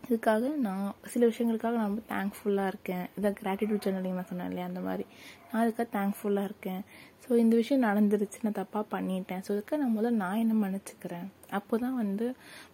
[0.08, 0.82] இதுக்காக நான்
[1.12, 3.04] சில விஷயங்களுக்காக நான் ரொம்ப தேங்க்ஃபுல்லாக இருக்கேன்.
[3.18, 5.04] இதான் கிராட்டிடியூட் ஜெர்னலிங் நான் சொன்னேன் இல்லையா அந்த மாதிரி.
[5.48, 6.82] நான் அதுக்காக தேங்க்ஃபுல்லாக இருக்கேன்.
[7.25, 9.40] ஸோ இந்த விஷயம் நடந்துருச்சு நான் தப்பாக பண்ணிட்டேன்.
[9.46, 11.26] ஸோ இதுக்காக நான் முதல்ல நான் என்ன மன்னிச்சுக்கிறேன்?
[11.58, 12.26] அப்போ தான் வந்து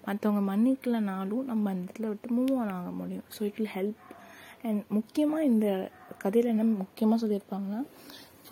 [0.06, 3.26] மற்றவங்க மன்னிக்கலனாலும் நம்ம அந்த இடத்துல விட்டு மூவ் ஆன் ஆக முடியும்.
[3.36, 4.02] So it will help
[4.68, 5.66] and முக்கியமாக இந்த
[6.24, 7.80] கதையில் என்ன முக்கியமாக சொல்லியிருப்பாங்கன்னா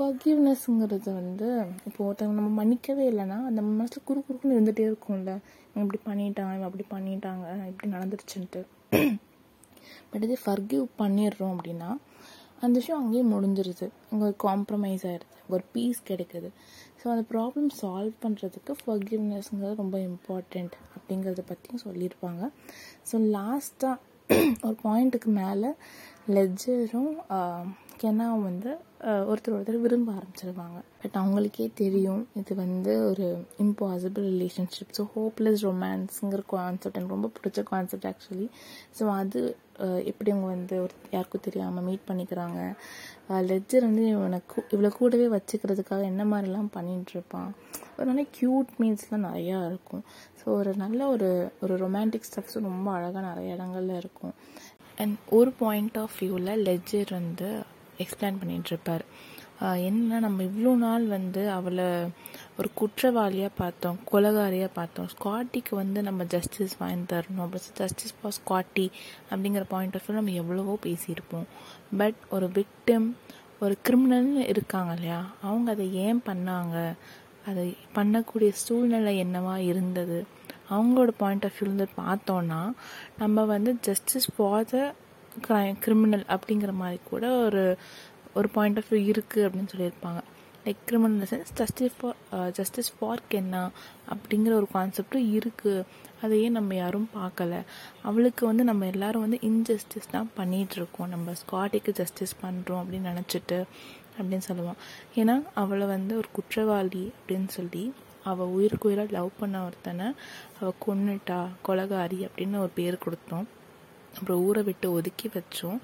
[0.01, 1.49] ஃபர்கிவ்னஸ்ங்கிறது வந்து
[1.89, 5.33] இப்போ ஒருத்தவங்க நம்ம மன்னிக்கவே இல்லைன்னா அந்த மனசில் குறு குறுக்குன்னு இருந்துகிட்டே இருக்கும்ல.
[5.71, 8.61] இவன் இப்படி பண்ணிட்டான் இவன் அப்படி பண்ணிட்டாங்க இப்படி நடந்துருச்சுன்ட்டு.
[10.11, 11.91] பட் இதே ஃபர்கிவ் பண்ணிடுறோம் அப்படின்னா
[12.63, 13.89] அந்த விஷயம் அங்கேயே முடிஞ்சிருது.
[14.11, 15.29] அங்கே ஒரு காம்ப்ரமைஸ் ஆயிடுது.
[15.55, 16.49] ஒரு பீஸ் கிடைக்குது.
[17.01, 22.43] ஸோ அந்த ப்ராப்ளம் சால்வ் பண்ணுறதுக்கு ஃபர்கிவ்னஸ்ங்கிறது ரொம்ப இம்பார்ட்டண்ட் அப்படிங்கிறத பற்றியும் சொல்லியிருப்பாங்க.
[23.11, 23.97] ஸோ லாஸ்ட்டாக
[24.67, 25.71] ஒரு பாயிண்ட்டுக்கு மேலே
[26.37, 27.15] லெஜரும்
[28.03, 28.71] கெனாவும் வந்து
[29.31, 30.79] ஒருத்தர் ஒருத்தர் விரும்ப ஆரம்பிச்சிருவாங்க.
[31.03, 33.27] பட் அவங்களுக்கே தெரியும் இது வந்து ஒரு
[33.65, 38.49] இம்பாசிபிள் ரிலேஷன்ஷிப் ஸோ ஹோப்லெஸ் ரொமான்ஸுங்கிற கான்செப்ட் எனக்கு ரொம்ப பிடிச்ச கான்செப்ட் ஆக்சுவலி
[38.99, 39.41] ஸோ அது
[40.11, 42.61] எப்படி அவங்க வந்து ஒரு யாருக்கும் தெரியாமல் மீட் பண்ணிக்கிறாங்க.
[43.51, 47.51] லெஜர் வந்து இவனுக்கு இவ்வளோ கூடவே வச்சுக்கிறதுக்காக என்ன மாதிரிலாம் பண்ணிகிட்ருப்பான் இருப்பான்.
[47.97, 50.03] ஒரு நல்ல க்யூட் மீன்ஸ்லாம் நிறையா இருக்கும்.
[50.41, 51.31] ஸோ ஒரு நல்ல ஒரு
[51.65, 54.35] ஒரு ரொமான்டிக் ஸ்டப்ஸும் ரொம்ப அழகாக நிறைய இடங்கள்ல இருக்கும்.
[55.03, 57.51] அண்ட் ஒரு பாயிண்ட் ஆஃப் வியூவில் லெஜர் வந்து
[58.05, 59.05] எக்ஸ்பிளைன் பண்ணிகிட்ருப்பார்
[59.89, 61.87] என்ன என்னன்னா நம்ம இவ்வளோ நாள் வந்து அவளை
[62.59, 65.09] ஒரு குற்றவாளியாக பார்த்தோம் கொலகாரியாக பார்த்தோம்.
[65.15, 67.43] ஸ்காட்டிக்கு வந்து நம்ம ஜஸ்டிஸ் வாங்கி தரணும்.
[67.47, 68.87] அப்படி ஜஸ்டிஸ் ஃபார் ஸ்காட்டி
[69.31, 71.47] அப்படிங்கிற பாயிண்ட் ஆஃப் வியூ நம்ம எவ்வளவோ பேசியிருப்போம்.
[71.97, 73.09] பட் ஒரு விக்டிம்
[73.61, 75.21] ஒரு கிரிமினல்னு இருக்காங்க இல்லையா?
[75.43, 76.77] அவங்க அதை ஏன் பண்ணாங்க?
[77.47, 80.19] அதை பண்ணக்கூடிய சூழ்நிலை என்னவா இருந்தது?
[80.71, 82.63] அவங்களோட பாயிண்ட் ஆஃப் வியூலேருந்து பார்த்தோன்னா
[83.19, 84.95] நம்ம வந்து ஜஸ்டிஸ் ஃபார் த
[85.85, 87.63] கிரிமினல் அப்படிங்கிற மாதிரி கூட ஒரு
[88.39, 90.21] ஒரு பாயிண்ட் ஆஃப் வியூ இருக்குது அப்படின்னு சொல்லியிருப்பாங்க.
[90.65, 92.19] Like criminal sense justice for
[92.59, 93.63] justice for Kenna
[94.13, 95.85] அப்படிங்கிற ஒரு கான்செப்டும் இருக்குது
[96.25, 97.53] அதையே நம்ம யாரும் பார்க்கல.
[98.09, 103.59] அவளுக்கு வந்து நம்ம எல்லாரும் வந்து இன்ஜஸ்டிஸ் தான் பண்ணிகிட்ருக்கோம் இருக்கோம் நம்ம ஸ்காட்டிக்கு ஜஸ்டிஸ் பண்ணுறோம் அப்படின்னு நினச்சிட்டு
[104.19, 104.81] அப்படின்னு சொல்லுவான்
[105.21, 107.85] ஏன்னா அவளை வந்து ஒரு குற்றவாளி அப்படின்னு சொல்லி
[108.31, 110.07] அவள் உயிருக்கு உயிராக லவ் பண்ண ஒருத்தனை
[110.59, 113.47] அவள் கொன்னுட்டா கொலகாரி அப்படின்னு ஒரு பேர் கொடுத்தோம்.
[114.15, 115.81] அப்புறம் ஊரை விட்டு ஒதுக்கி வச்சோம்.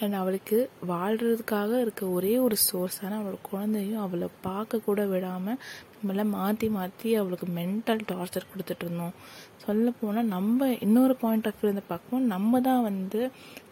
[0.00, 0.56] அண்ட் அவளுக்கு
[0.92, 5.60] வாழ்கிறதுக்காக இருக்க ஒரே ஒரு சோர்ஸான அவளோட குழந்தையும் அவளை பார்க்க கூட விடாமல்
[5.94, 9.14] நம்மளை மாற்றி மாற்றி அவளுக்கு மென்டல் டார்ச்சர் கொடுத்துட்டு இருந்தோம்.
[9.64, 13.20] சொல்ல போனால் நம்ம இன்னொரு பாயிண்ட் ஆஃப் வியூ இருந்து பார்க்கும்போது நம்ம தான் வந்து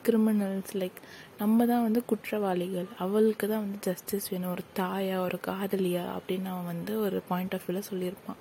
[0.06, 0.98] கிரிமினல்ஸ் லைக்
[1.42, 2.88] நம்ம தான் வந்து குற்றவாளிகள்.
[3.04, 4.52] அவளுக்கு தான் வந்து ஜஸ்டிஸ் வேணும்.
[4.56, 8.40] ஒரு தாயா ஒரு காதலியா அப்படின்னு அவன் வந்து ஒரு பாயிண்ட் ஆஃப் வியூவில் சொல்லியிருப்பான்.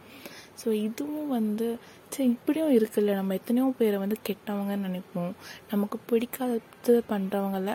[0.62, 1.68] ஸோ இதுவும் வந்து
[2.14, 3.14] சரி இப்படியும் இருக்குல்ல.
[3.20, 5.32] நம்ம எத்தனையோ பேரை வந்து கெட்டவங்கன்னு நினைப்போம்.
[5.72, 7.72] நமக்கு பிடிக்காதது பண்ணுறவங்கள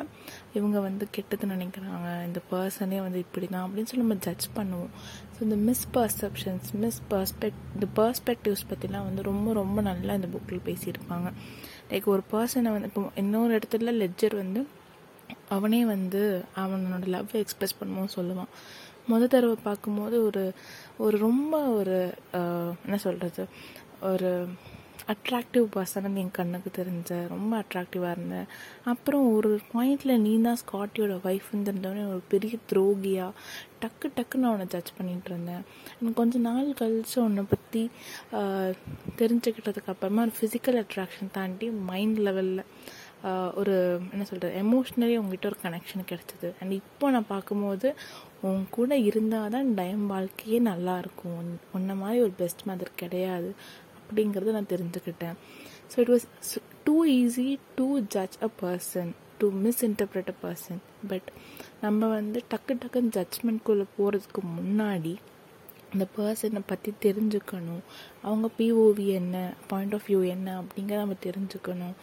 [0.58, 2.08] இவங்க வந்து கெட்டது நினைக்கிறாங்க.
[2.28, 4.92] இந்த பர்சனே வந்து இப்படி தான் அப்படின்னு சொல்லி நம்ம ஜட்ஜ் பண்ணுவோம்.
[5.34, 11.30] ஸோ இந்த மிஸ்பர்செப்ஷன்ஸ் மிஸ் பர்ஸ்பெக்ட் இந்த பர்ஸ்பெக்டிவ்ஸ் பற்றிலாம் வந்து ரொம்ப ரொம்ப நல்லா இந்த புக்கில் பேசியிருப்பாங்க.
[11.90, 14.62] லைக் ஒரு பர்சனை வந்து இப்போ இன்னொரு இடத்துல லெஜர் வந்து
[15.56, 16.22] அவனே வந்து
[16.62, 18.52] அவனோட லவ் எக்ஸ்பிரஸ் பண்ணுவோம் சொல்லுவான்.
[19.10, 20.42] முத தடவை பார்க்கும்போது ஒரு
[21.04, 21.96] ஒரு ரொம்ப ஒரு
[22.86, 23.42] என்ன சொல்கிறது
[24.02, 24.46] ஒரு
[25.06, 28.44] அட்ராக்டிவ் பர்சனாக என் கண்ணுக்கு தெரிஞ்ச ரொம்ப அட்ராக்டிவாக இருந்தேன்
[28.84, 33.30] அப்புறம் ஒரு பாயிண்டில் நீ தான் ஸ்காட்டியோட ஒய்ஃப்னு தெரிஞ்சவொடனே ஒரு பெரிய துரோகியாக
[33.80, 35.62] டக்கு டக்குன்னு அவனை ஜட்ஜ் பண்ணிகிட்டு இருந்தேன்.
[36.00, 37.90] எனக்கு கொஞ்ச நாள் கழித்து உன்னை பற்றி
[39.18, 42.64] தெரிஞ்சுக்கிட்டதுக்கு அப்புறமா ஒரு ஃபிசிக்கல் அட்ராக்ஷன் தாண்டி மைண்ட் லெவலில்
[43.54, 46.52] ஒரு என்ன சொல்கிறது எமோஷ்னலி உங்ககிட்ட ஒரு கனெக்ஷன் கிடச்சிது.
[46.60, 47.94] அண்ட் இப்போ நான் பார்க்கும்போது
[48.40, 51.32] உன் கூட இருந்தால் தான் டைம் வாழ்க்கையே நல்லா இருக்கும்.
[51.40, 53.54] உன்- உன்ன மாதிரி ஒரு பெஸ்ட் மதர் கிடையாது.
[54.10, 55.36] அப்படிங்கிறத நான் தெரிஞ்சுக்கிட்டேன்.
[55.92, 56.26] So it was
[56.84, 61.28] too easy to judge a person to misinterpret a person but
[61.80, 65.18] நம்ம வந்து டக்கு டக்குன்னு ஜட்ஜ்மெண்ட்குள்ளே போகிறதுக்கு முன்னாடி
[65.92, 67.80] அந்த பர்சனை பற்றி தெரிஞ்சுக்கணும்.
[68.22, 71.94] அவங்க பிஓவி என்ன பாயிண்ட் ஆஃப் வியூ என்ன அப்படிங்கிறத நம்ம தெரிஞ்சுக்கணும்.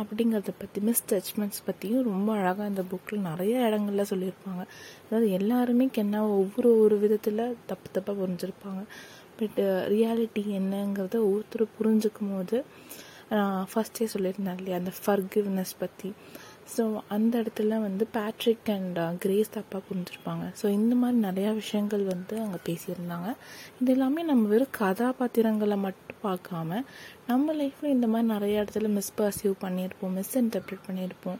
[0.00, 4.64] அப்படிங்கிறத பற்றி மிஸ் ஜட்ஜ்மெண்ட்ஸ் பற்றியும் ரொம்ப அழகாக இந்த புக்கில் நிறைய இடங்கள்ல சொல்லியிருப்பாங்க.
[5.04, 8.82] அதாவது எல்லாருமே கென்னா ஒவ்வொரு ஒரு விதத்தில் தப்பு தப்பாக புரிஞ்சிருப்பாங்க.
[9.38, 9.60] பட்
[9.94, 12.58] ரியாலிட்டி என்னங்கிறத ஒருத்தர் புரிஞ்சுக்கும் போது
[13.70, 16.10] ஃபஸ்ட்டே சொல்லியிருந்தேன் இல்லையா அந்த ஃபர்கிவ்னஸ் பற்றி
[16.74, 20.44] ஸோ அந்த இடத்துல வந்து பேட்ரிக் அண்ட் கிரேஸ் தப்பாக புரிஞ்சிருப்பாங்க.
[20.60, 23.28] ஸோ இந்த மாதிரி நிறையா விஷயங்கள் வந்து அங்கே பேசியிருந்தாங்க.
[23.80, 26.80] இது எல்லாமே நம்ம வெறும் கதாபாத்திரங்களை மட்டும் பார்க்காம
[27.30, 31.38] நம்ம லைஃப்பில் இந்த மாதிரி நிறைய இடத்துல மிஸ்பர்சீவ் பண்ணியிருப்போம் மிஸ் இன்டர்பிரேட் பண்ணியிருப்போம்.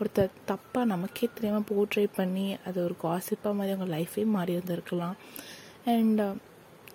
[0.00, 5.16] ஒருத்தர் தப்பாக நமக்கே தெரியாமல் போர்ட்ரேட் பண்ணி அது ஒரு காசிப்பாக மாதிரி அவங்க லைஃபே மாறி இருந்திருக்கலாம்
[5.96, 6.22] அண்ட்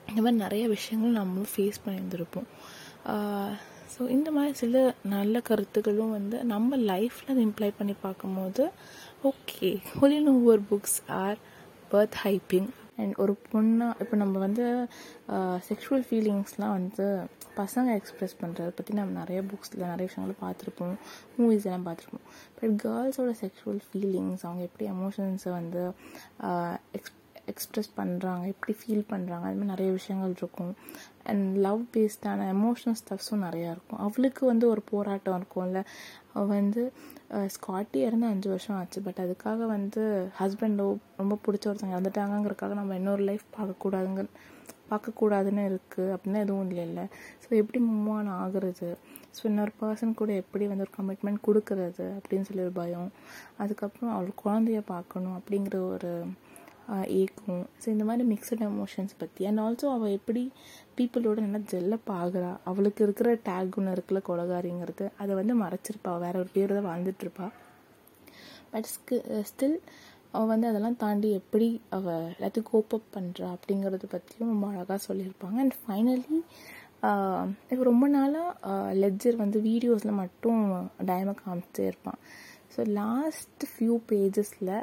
[0.09, 2.47] இந்த மாதிரி நிறைய விஷயங்கள் நம்மளும் ஃபேஸ் பண்ணியிருந்திருப்போம்.
[3.93, 4.81] ஸோ இந்த மாதிரி சில
[5.13, 8.65] நல்ல கருத்துக்களும் வந்து நம்ம லைஃப்பில் அதை இம்ப்ளை பண்ணி பார்க்கும்போது
[9.29, 11.39] okay Colleen Hoover books are
[11.91, 12.69] worth hyping
[13.01, 14.65] and ஒரு பொண்ணாக இப்போ நம்ம வந்து
[15.67, 17.05] செக்ஷுவல் ஃபீலிங்ஸ்லாம் வந்து
[17.59, 20.95] பசங்க எக்ஸ்ப்ரெஸ் பண்ணுறத பற்றி நம்ம நிறைய புக்ஸில் நிறைய விஷயங்களை பார்த்துருப்போம்
[21.37, 22.25] மூவிஸ் எல்லாம் பார்த்துருப்போம்.
[22.57, 25.83] பட் கேர்ள்ஸோட செக்ஷுவல் ஃபீலிங்ஸ் அவங்க எப்படி எமோஷன்ஸை வந்து
[26.97, 27.15] எக்ஸ்
[27.51, 30.73] எக்ஸ்ப்ரெஸ் பண்ணுறாங்க எப்படி ஃபீல் பண்ணுறாங்க அது மாதிரி நிறைய விஷயங்கள் இருக்கும்.
[31.29, 34.01] அண்ட் லவ் பேஸ்டான எமோஷனல் ஸ்டஃப்ஸும் நிறையா இருக்கும்.
[34.05, 35.81] அவளுக்கு வந்து ஒரு போராட்டம் இருக்கும்ல.
[36.33, 36.83] அவள் வந்து
[37.55, 38.99] ஸ்காட்டி இருந்து அஞ்சு வருஷம் ஆச்சு.
[39.07, 40.03] பட் அதுக்காக வந்து
[40.39, 40.87] ஹஸ்பண்டோ
[41.21, 44.25] ரொம்ப பிடிச்ச ஒருத்தவங்க இறந்துட்டாங்கங்கிறதுக்காக நம்ம இன்னொரு லைஃப் பார்க்கக்கூடாதுங்க
[44.91, 47.03] பார்க்கக்கூடாதுன்னு இருக்குது அப்படின்னா எதுவும் இல்லை
[47.43, 48.87] ஸோ எப்படி மூவ் ஆன் ஆகுறது?
[49.35, 52.05] ஸோ இன்னொரு பர்சன் கூட எப்படி வந்து ஒரு கமிட்மெண்ட் கொடுக்கறது?
[52.19, 53.11] அப்படின்னு சொல்லி ஒரு பயம்.
[53.63, 56.11] அதுக்கப்புறம் அவள் குழந்தைய பார்க்கணும் அப்படிங்கிற ஒரு
[57.21, 60.43] ஏக்கும் ஸோ இந்த மாதிரி மிக்சட் எமோஷன்ஸ் பற்றி அண்ட் ஆல்சோ அவள் எப்படி
[60.97, 65.07] பீப்புளோட நல்லா ஜெல்லப் ஆகிறா அவளுக்கு இருக்கிற டேக் ஒன்று இருக்குல்ல கொலகாரிங்கிறது.
[65.21, 66.13] அதை வந்து மறைச்சிருப்பா.
[66.25, 67.47] வேற ஒரு பேர் தான் வாழ்ந்துட்டுருப்பா.
[68.73, 68.87] பட்
[69.51, 69.83] ஸ்டில் uh,
[70.33, 75.57] அவள் வந்து அதெல்லாம் தாண்டி எப்படி அவள் எல்லாத்தையும் கோப்பப் பண்ணுறா அப்படிங்கிறத பற்றியும் ரொம்ப அழகாக சொல்லியிருப்பாங்க.
[75.63, 76.39] அண்ட் ஃபைனலி
[77.71, 80.61] இப்போ ரொம்ப நாளாக லெட்ஜர் வந்து வீடியோஸில் மட்டும்
[81.09, 82.19] டயமை காமிச்சிட்டே இருப்பான்
[82.73, 84.75] ஸோ லாஸ்ட் ஃபியூ பேஜஸில்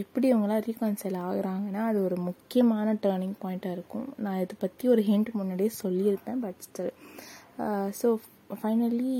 [0.00, 4.08] எப்படி அவங்களாம் ரீகன்சைல் ஆகுறாங்கன்னா அது ஒரு முக்கியமான டேர்னிங் பாயிண்ட்டாக இருக்கும்.
[4.24, 6.92] நான் இதை பற்றி ஒரு ஹிண்ட் முன்னாடியே சொல்லியிருப்பேன் பட் ஸ்டில்
[8.00, 8.08] ஸோ
[8.60, 9.14] ஃபைனலி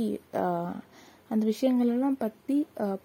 [1.32, 2.56] அந்த விஷயங்களெல்லாம் பற்றி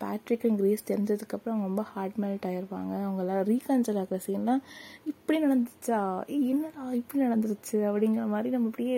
[0.01, 4.63] பேட்ரிக் அண்ட் கிரேஸ் தெரிஞ்சதுக்கப்புறம் அவங்க ரொம்ப ஹார்ட் மெல்ட் ஆயிடுவாங்க அவங்களாம் ரீகன்சல் ஆகிற சீன்லாம்
[5.11, 5.99] இப்படி நடந்துச்சா?
[6.33, 7.77] ஏய், என்னடா இப்படி நடந்துருச்சு?
[7.89, 8.97] அப்படிங்கிற மாதிரி நம்ம அப்படியே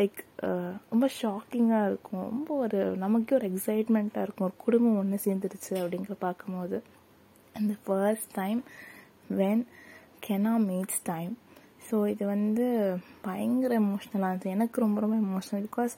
[0.00, 0.20] லைக்
[0.92, 2.26] ரொம்ப ஷாக்கிங்காக இருக்கும்.
[2.32, 4.48] ரொம்ப ஒரு நமக்கே ஒரு எக்ஸைட்மெண்ட்டாக இருக்கும்.
[4.48, 6.78] ஒரு குடும்பம் ஒன்று சேர்ந்துருச்சு அப்படிங்கிற பார்க்கும்போது.
[7.60, 8.60] அந்த first time
[9.40, 9.62] when
[10.26, 11.32] Kenna meets time
[11.88, 12.64] so இது வந்து
[13.26, 14.54] பயங்கர எமோஷ்னலாக இருந்துச்சு.
[14.56, 15.94] எனக்கு ரொம்ப ரொம்ப எமோஷ்னல் பிகாஸ்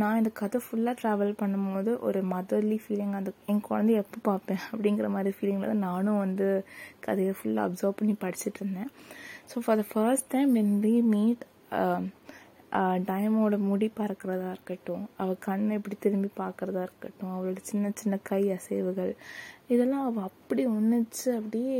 [0.00, 5.08] நான் இந்த கதை ஃபுல்லாக ட்ராவல் பண்ணும்போது ஒரு மதர்லி ஃபீலிங் அந்த என் குழந்தைய எப்போ பார்ப்பேன் அப்படிங்கிற
[5.14, 6.48] மாதிரி ஃபீலிங்கில் தான் நானும் வந்து
[7.06, 8.90] கதையை ஃபுல்லாக அப்சர்வ் பண்ணி படிச்சுட்டு இருந்தேன்.
[9.52, 11.44] So for the first time when we meet
[13.06, 19.12] டயமோட முடி பறக்கிறதா இருக்கட்டும் அவள் கண்ணை எப்படி திரும்பி பார்க்குறதா இருக்கட்டும் அவளோட சின்ன சின்ன கை அசைவுகள்
[19.68, 21.78] இதெல்லாம் அவள் அப்படி ஒன்றுச்சு அப்படியே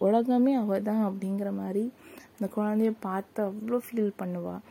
[0.00, 1.84] உலகமே அவள் தான் அப்படிங்கிற மாதிரி
[2.34, 4.62] அந்த குழந்தைய பார்த்து அவ்வளோ ஃபீல் பண்ணுவாள்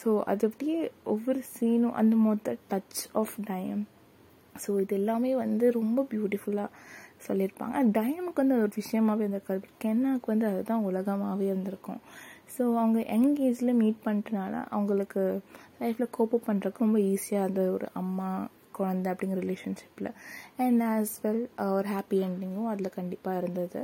[0.00, 3.84] ஸோ அது அப்படியே ஒவ்வொரு சீனும் அந்த மொத்த டச் ஆஃப் டயம்
[4.54, 6.70] ஸோ இது எல்லாமே வந்து ரொம்ப பியூட்டிஃபுல்லாக
[7.26, 7.76] சொல்லியிருப்பாங்க.
[7.96, 9.64] டயமுக்கு வந்து ஒரு விஷயமாவே இருந்திருக்காது.
[9.82, 12.00] கென்னாக்கு வந்து அதுதான் உலகமாகவே இருந்திருக்கும்.
[12.48, 15.22] ஸோ அவங்க யங் ஏஜில் மீட் பண்ணிட்டனால அவங்களுக்கு
[15.80, 18.28] லைஃப்பில் கோப்பப் பண்ணுறதுக்கு ரொம்ப ஈஸியாக அந்த ஒரு அம்மா
[18.72, 20.10] குழந்தை அப்படிங்கிற ரிலேஷன்ஷிப்பில்
[20.58, 21.44] அண்ட் ஆஸ் வெல்
[21.76, 23.80] ஒரு ஹாப்பி என்டிங்கும் அதில் கண்டிப்பாக இருந்தது.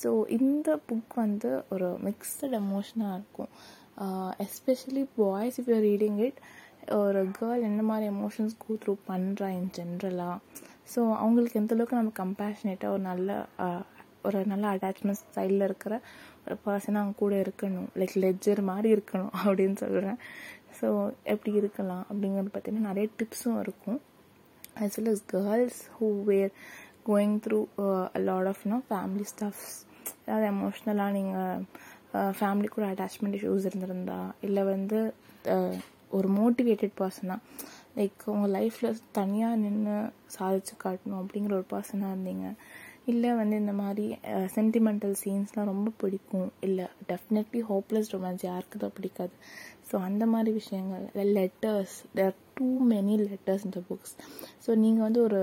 [0.00, 3.50] ஸோ இந்த புக் வந்து ஒரு மிக்சட் எமோஷனாக இருக்கும்.
[4.46, 6.40] Especially boys if you reading it
[6.98, 10.36] ஒரு கேர்ள் என்ன மாதிரி எமோஷன்ஸ் கோ த்ரூ பண்ணுறா இன் ஜென்ரலாக
[10.92, 13.30] ஸோ அவங்களுக்கு எந்த அளவுக்கு நம்ம கம்பேஷனேட்டாக ஒரு நல்ல
[14.28, 15.94] ஒரு நல்ல அட்டாச்மெண்ட் ஸ்டைலில் இருக்கிற
[16.44, 17.88] ஒரு பர்சனாக அவங்க கூட இருக்கணும்.
[18.00, 20.20] லைக் லெஜர் மாதிரி இருக்கணும் அப்படின்னு சொல்கிறேன்
[20.78, 20.88] ஸோ
[21.32, 24.00] எப்படி இருக்கலாம் அப்படிங்கிறது பார்த்தீங்கன்னா நிறைய டிப்ஸும் இருக்கும்.
[24.84, 26.50] As well as girls who were
[27.08, 29.64] going through uh, a lot of you know family stuffs
[30.26, 31.64] ஏதாவது எமோஷ்னலாக நீங்கள்
[32.40, 35.00] ஃபேமிலி uh, கூட அட்டாச்மெண்ட் இஷ்யூஸ் இருந்திருந்தா இல்லை வந்து
[35.54, 35.74] uh,
[36.16, 37.40] ஒரு மோட்டிவேட்டட் பர்சனாக
[37.98, 39.96] லைக் உங்கள் லைஃப்பில் தனியாக நின்று
[40.36, 42.48] சாதிச்சு காட்டணும் அப்படிங்கிற ஒரு பர்சனாக இருந்தீங்க.
[43.06, 44.06] இல்லை வந்து இந்த மாதிரி
[44.56, 46.50] சென்டிமெண்டல் சீன்ஸ்லாம் ரொம்ப பிடிக்கும்.
[46.66, 49.34] இல்லை டெஃபினெட்லி ஹோப்லெஸ் ரொமான்ஸ் யாருக்கு தான் பிடிக்காது.
[49.90, 51.06] ஸோ அந்த மாதிரி விஷயங்கள்
[51.38, 54.14] letters there too many letters இந்த புக்ஸ்
[54.66, 55.40] ஸோ நீங்கள் வந்து ஒரு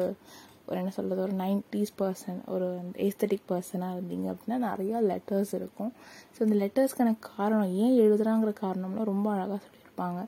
[0.70, 2.66] ஒரு என்ன சொல்கிறது ஒரு நைன்டிஸ் பர்சன் ஒரு
[3.06, 5.92] ஏஸ்தட்டிக் பர்சனாக இருந்தீங்க அப்படின்னா நிறையா லெட்டர்ஸ் இருக்கும்.
[6.36, 10.22] ஸோ இந்த லெட்டர்ஸ்க்கான காரணம் ஏன் எழுதுகிறாங்கிற காரணம்லாம் ரொம்ப அழகாக சொல்லியிருப்பாங்க.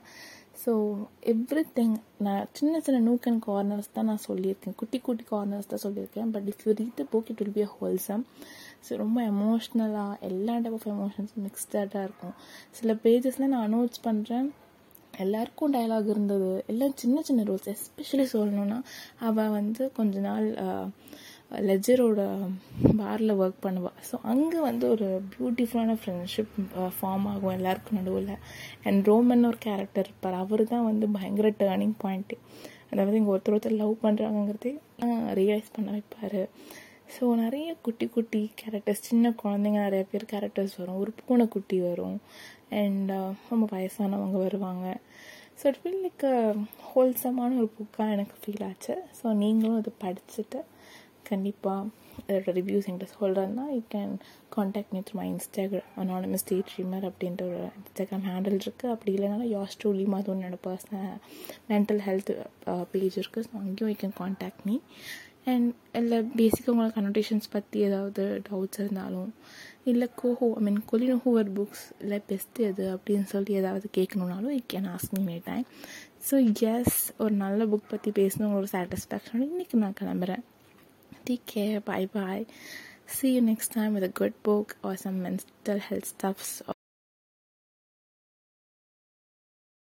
[0.62, 0.72] ஸோ
[1.32, 1.94] எவ்ரி திங்
[2.26, 4.74] நான் சின்ன சின்ன நூக் அண்ட் கார்னர்ஸ் தான் நான் சொல்லியிருக்கேன்.
[4.80, 6.30] குட்டி குட்டி கார்னர்ஸ் தான் சொல்லியிருக்கேன்.
[6.34, 8.24] But if you read the book it will be a wholesome
[8.86, 12.34] so ரொம்ப எமோஷ்னலாக எல்லா டைப் ஆஃப் எமோஷன்ஸும் மிக்ஸ்டாக இருக்கும்.
[12.78, 14.48] சில பேஜஸில் நான் அனௌன்ஸ் பண்ணுறேன்
[15.24, 16.50] எல்லாருக்கும் டைலாக் இருந்தது.
[16.72, 18.78] எல்லாம் சின்ன சின்ன ரூல்ஸ் எஸ்பெஷலி சொல்லணும்னா
[19.28, 20.46] அவள் வந்து கொஞ்ச நாள்
[21.68, 22.20] லெஜரோட
[22.98, 26.52] பாரில் ஒர்க் பண்ணுவாள் ஸோ அங்கே வந்து ஒரு பியூட்டிஃபுல்லான ஃப்ரெண்ட்ஷிப்
[26.98, 28.34] ஃபார்ம் ஆகும் எல்லாருக்கும் நடுவில்.
[28.88, 30.36] அண்ட் ரோமன் ஒரு கேரக்டர் இருப்பார்.
[30.42, 32.38] அவர் தான் வந்து பயங்கர டேர்னிங் பாயிண்ட்டு
[32.92, 34.72] அதாவது இங்கே ஒருத்தர் ஒருத்தர் லவ் பண்ணுறாங்கிறதே
[35.40, 36.40] ரியலைஸ் பண்ண வைப்பார்.
[37.14, 40.98] ஸோ நிறைய குட்டி குட்டி கேரக்டர்ஸ் சின்ன குழந்தைங்க நிறைய பேர் கேரக்டர்ஸ் வரும்.
[41.02, 42.18] ஒரு பூனைக்குட்டி வரும்.
[42.80, 43.12] அண்ட்
[43.50, 44.86] ரொம்ப வயசானவங்க வருவாங்க.
[45.58, 46.26] ஸோ இட் ஃபீல் லைக்
[46.90, 48.94] ஹோல்சமான ஒரு புக்காக எனக்கு ஃபீல் ஆச்சு.
[49.20, 50.60] ஸோ நீங்களும் அதை படிச்சுட்டு
[51.24, 51.86] கண்டிப்பாக
[52.28, 54.12] அதோட ரிவ்யூஸ் என்கிட்ட சொல்கிறேன்னா you can
[54.48, 59.78] contact me through my Instagram anonymous daydreamer அப்படின்ற ஒரு இன்ஸ்டாகிராம் ஹேண்டில் இருக்குது அப்படி இல்லைனாலும் யாஸ்
[59.82, 61.16] ட்ரூலி மாதிரி என்னோட பர்சனல்
[61.70, 62.32] மென்டல் ஹெல்த்
[62.92, 64.76] பேஜ் இருக்குது ஸோ அங்கேயும் you can contact me
[65.44, 69.30] and இல்லை பேசிக்காக உங்களோட கனோட்டேஷன்ஸ் பற்றி ஏதாவது டவுட்ஸ் இருந்தாலும்
[69.84, 74.62] இல்லை CoHo I mean Colleen Hoover books இல்லை பெஸ்ட் எது அப்படின்னு சொல்லி ஏதாவது கேட்கணுன்னாலும் you
[74.72, 75.66] can ask me may time
[76.30, 76.36] so
[76.72, 80.42] yes ஒரு நல்ல புக் பற்றி பேசணும் ஒரு சாட்டிஸ்ஃபேக்ஷன் இன்றைக்கி நான் கிளம்புறேன்.
[81.24, 81.80] Take care.
[81.80, 82.46] Bye bye.
[83.06, 86.62] See you next time with a good book or some mental health stuffs.